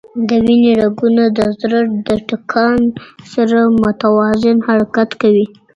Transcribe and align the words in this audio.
د 0.27 0.29
وینې 0.45 0.73
رګونه 0.81 1.23
د 1.37 1.39
زړه 1.59 1.79
د 2.07 2.09
ټکان 2.27 2.79
سره 3.33 3.57
متوازن 3.81 4.57
حرکت 4.67 5.09
کوي. 5.21 5.45